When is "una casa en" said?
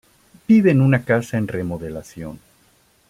0.81-1.47